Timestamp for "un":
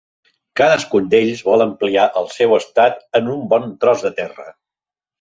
3.37-3.49